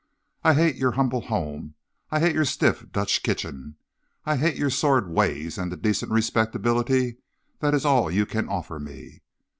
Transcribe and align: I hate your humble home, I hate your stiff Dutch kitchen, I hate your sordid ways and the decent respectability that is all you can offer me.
I 0.43 0.55
hate 0.55 0.77
your 0.77 0.93
humble 0.93 1.21
home, 1.21 1.75
I 2.09 2.19
hate 2.19 2.33
your 2.33 2.43
stiff 2.43 2.91
Dutch 2.91 3.21
kitchen, 3.21 3.75
I 4.25 4.35
hate 4.37 4.55
your 4.57 4.71
sordid 4.71 5.11
ways 5.11 5.59
and 5.59 5.71
the 5.71 5.77
decent 5.77 6.11
respectability 6.11 7.17
that 7.59 7.75
is 7.75 7.85
all 7.85 8.09
you 8.09 8.25
can 8.25 8.49
offer 8.49 8.79
me. 8.79 9.21